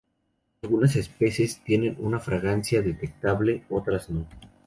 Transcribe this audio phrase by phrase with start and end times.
[0.63, 4.25] Algunas especies tienen una fragancia detectable, otras no.